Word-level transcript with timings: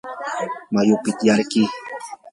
mayupita 0.73 1.21
yarquy. 1.29 1.65